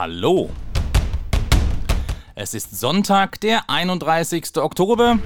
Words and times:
Hallo. 0.00 0.48
Es 2.36 2.54
ist 2.54 2.78
Sonntag, 2.78 3.40
der 3.40 3.68
31. 3.68 4.56
Oktober. 4.58 5.18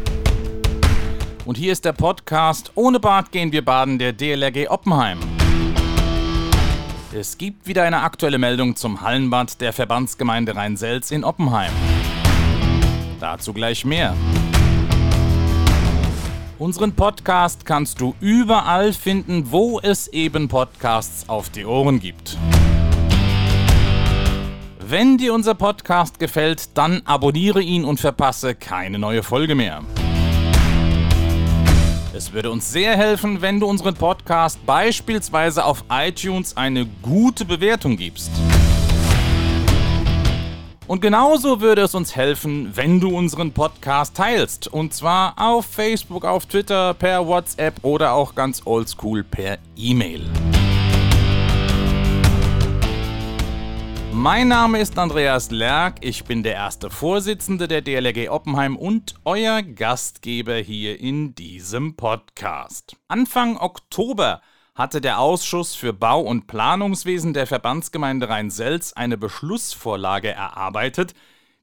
Und 1.45 1.59
hier 1.59 1.75
ist 1.75 1.85
der 1.85 1.93
Podcast 1.93 2.73
Ohne 2.75 2.99
Bad 2.99 3.33
gehen 3.33 3.53
wir 3.53 3.63
baden 3.63 3.99
der 3.99 4.15
DLRG 4.15 4.71
Oppenheim. 4.71 5.19
Es 7.13 7.37
gibt 7.37 7.67
wieder 7.67 7.83
eine 7.83 8.01
aktuelle 8.01 8.39
Meldung 8.39 8.75
zum 8.75 9.03
Hallenbad 9.03 9.61
der 9.61 9.75
Verbandsgemeinde 9.75 10.57
Rhein-Selz 10.57 11.11
in 11.11 11.23
Oppenheim. 11.23 11.73
Dazu 13.21 13.53
gleich 13.53 13.85
mehr. 13.85 14.17
Unseren 16.59 16.95
Podcast 16.95 17.67
kannst 17.67 18.01
du 18.01 18.15
überall 18.21 18.95
finden, 18.95 19.53
wo 19.53 19.81
es 19.81 20.09
eben 20.09 20.49
Podcasts 20.49 21.29
auf 21.29 21.51
die 21.51 21.67
Ohren 21.67 22.01
gibt. 22.01 22.39
Wenn 24.85 25.17
dir 25.17 25.33
unser 25.33 25.55
Podcast 25.55 26.19
gefällt, 26.19 26.77
dann 26.77 27.03
abonniere 27.05 27.63
ihn 27.63 27.85
und 27.85 28.01
verpasse 28.01 28.55
keine 28.55 28.99
neue 28.99 29.23
Folge 29.23 29.55
mehr. 29.55 29.83
Es 32.15 32.33
würde 32.33 32.51
uns 32.51 32.71
sehr 32.73 32.97
helfen, 32.97 33.41
wenn 33.41 33.61
du 33.61 33.67
unseren 33.67 33.95
Podcast 33.95 34.65
beispielsweise 34.67 35.65
auf 35.65 35.85
iTunes 35.91 36.57
eine 36.57 36.87
gute 37.01 37.45
Bewertung 37.45 37.97
gibst. 37.97 38.31
Und 40.89 41.01
genauso 41.01 41.61
würde 41.61 41.83
es 41.83 41.95
uns 41.95 42.17
helfen, 42.17 42.73
wenn 42.75 43.01
du 43.01 43.17
unseren 43.17 43.53
Podcast 43.53 44.17
teilst. 44.17 44.67
Und 44.67 44.93
zwar 44.93 45.35
auf 45.37 45.65
Facebook, 45.65 46.25
auf 46.25 46.45
Twitter, 46.47 46.93
per 46.95 47.27
WhatsApp 47.27 47.77
oder 47.83 48.13
auch 48.13 48.35
ganz 48.35 48.63
oldschool 48.65 49.23
per 49.23 49.59
E-Mail. 49.77 50.23
Mein 54.15 54.49
Name 54.49 54.79
ist 54.79 54.99
Andreas 54.99 55.51
Lerck, 55.51 55.97
ich 56.03 56.25
bin 56.25 56.43
der 56.43 56.53
erste 56.53 56.91
Vorsitzende 56.91 57.67
der 57.67 57.81
DLRG 57.81 58.29
Oppenheim 58.29 58.77
und 58.77 59.15
euer 59.25 59.63
Gastgeber 59.63 60.57
hier 60.57 61.01
in 61.01 61.35
diesem 61.35 61.97
Podcast. 61.97 62.95
Anfang 63.09 63.57
Oktober 63.57 64.43
hatte 64.75 65.01
der 65.01 65.19
Ausschuss 65.19 65.75
für 65.75 65.95
Bau- 65.95 66.21
und 66.21 66.47
Planungswesen 66.47 67.33
der 67.33 67.47
Verbandsgemeinde 67.47 68.29
Rhein-Selz 68.29 68.93
eine 68.93 69.17
Beschlussvorlage 69.17 70.31
erarbeitet, 70.31 71.15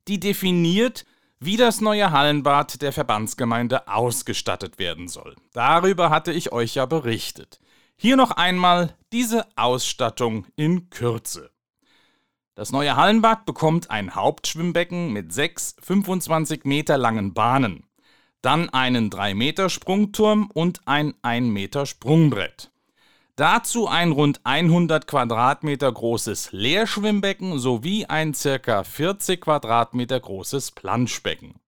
die 0.07 0.19
definiert, 0.19 1.05
wie 1.39 1.55
das 1.55 1.81
neue 1.81 2.11
Hallenbad 2.11 2.81
der 2.81 2.91
Verbandsgemeinde 2.91 3.87
ausgestattet 3.87 4.79
werden 4.79 5.07
soll. 5.07 5.35
Darüber 5.53 6.09
hatte 6.09 6.33
ich 6.33 6.51
euch 6.51 6.73
ja 6.73 6.87
berichtet. 6.87 7.59
Hier 7.95 8.15
noch 8.15 8.31
einmal 8.31 8.95
diese 9.11 9.45
Ausstattung 9.55 10.47
in 10.55 10.89
Kürze. 10.89 11.51
Das 12.59 12.73
neue 12.73 12.97
Hallenbad 12.97 13.45
bekommt 13.45 13.89
ein 13.89 14.15
Hauptschwimmbecken 14.15 15.13
mit 15.13 15.31
sechs 15.31 15.77
25 15.81 16.65
Meter 16.65 16.97
langen 16.97 17.33
Bahnen, 17.33 17.85
dann 18.41 18.67
einen 18.67 19.09
3 19.09 19.33
Meter 19.33 19.69
Sprungturm 19.69 20.51
und 20.53 20.81
ein 20.85 21.13
1 21.21 21.53
Meter 21.53 21.85
Sprungbrett. 21.85 22.69
Dazu 23.37 23.87
ein 23.87 24.11
rund 24.11 24.41
100 24.43 25.07
Quadratmeter 25.07 25.89
großes 25.89 26.51
Leerschwimmbecken 26.51 27.59
sowie 27.59 28.07
ein 28.07 28.33
ca. 28.33 28.83
40 28.83 29.39
Quadratmeter 29.39 30.19
großes 30.19 30.71
Planschbecken. 30.71 31.61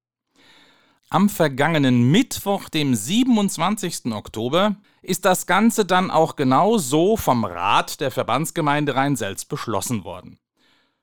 Am 1.09 1.30
vergangenen 1.30 2.12
Mittwoch, 2.12 2.67
dem 2.67 2.95
27. 2.95 4.12
Oktober, 4.12 4.75
ist 5.02 5.23
das 5.23 5.45
Ganze 5.45 5.86
dann 5.86 6.12
auch 6.12 6.36
genau 6.36 6.78
so 6.78 7.16
vom 7.16 7.45
Rat 7.45 8.02
der 8.02 8.12
Verbandsgemeinde 8.12 8.94
Rhein-Selz 8.94 9.45
beschlossen 9.45 10.03
worden. 10.03 10.41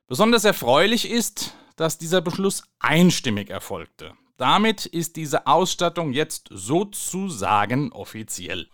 Besonders 0.09 0.47
erfreulich 0.47 1.11
ist, 1.11 1.55
dass 1.77 1.98
dieser 1.98 2.23
Beschluss 2.23 2.62
einstimmig 2.78 3.51
erfolgte. 3.51 4.15
Damit 4.39 4.87
ist 4.87 5.17
diese 5.17 5.47
Ausstattung 5.47 6.15
jetzt 6.15 6.49
sozusagen 6.50 7.93
offiziell. 7.93 8.69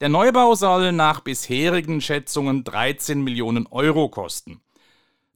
Der 0.00 0.08
Neubau 0.08 0.56
soll 0.56 0.90
nach 0.90 1.20
bisherigen 1.20 2.00
Schätzungen 2.00 2.64
13 2.64 3.22
Millionen 3.22 3.68
Euro 3.68 4.08
kosten. 4.08 4.60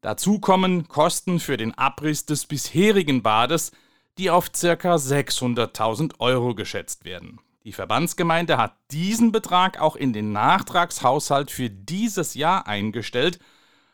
Dazu 0.01 0.41
kommen 0.41 0.89
Kosten 0.89 1.39
für 1.39 1.57
den 1.57 1.73
Abriss 1.79 2.27
des 2.27 2.47
bisherigen 2.47 3.23
Bades, 3.23 3.71
die 4.19 4.31
auf 4.31 4.51
ca. 4.51 4.97
600.000 4.97 6.15
Euro 6.19 6.57
geschätzt 6.57 7.05
werden. 7.05 7.39
Die 7.63 7.73
Verbandsgemeinde 7.73 8.59
hat 8.59 8.75
diesen 8.91 9.31
Betrag 9.31 9.81
auch 9.81 9.95
in 9.95 10.13
den 10.13 10.33
Nachtragshaushalt 10.33 11.53
für 11.53 11.71
dieses 11.71 12.35
Jahr 12.35 12.67
eingestellt, 12.67 13.39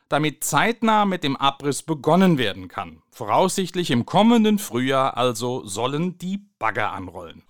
damit 0.09 0.45
zeitnah 0.45 1.05
mit 1.05 1.25
dem 1.25 1.37
Abriss 1.37 1.83
begonnen 1.83 2.39
werden 2.39 2.69
kann. 2.69 3.03
Voraussichtlich 3.11 3.91
im 3.91 4.07
kommenden 4.07 4.59
Frühjahr 4.59 5.17
also 5.17 5.65
sollen 5.67 6.19
die 6.19 6.47
Bagger 6.59 6.93
anrollen. 6.93 7.43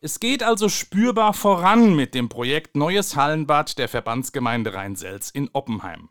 Es 0.00 0.18
geht 0.18 0.42
also 0.42 0.68
spürbar 0.68 1.32
voran 1.32 1.94
mit 1.94 2.14
dem 2.14 2.28
Projekt 2.28 2.76
Neues 2.76 3.14
Hallenbad 3.14 3.78
der 3.78 3.88
Verbandsgemeinde 3.88 4.74
Rhein-Selz 4.74 5.30
in 5.30 5.48
Oppenheim. 5.52 6.08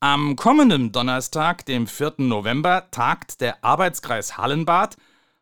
Am 0.00 0.34
kommenden 0.34 0.90
Donnerstag, 0.90 1.64
dem 1.66 1.86
4. 1.86 2.14
November, 2.18 2.88
tagt 2.90 3.40
der 3.40 3.62
Arbeitskreis 3.62 4.36
Hallenbad, 4.36 4.96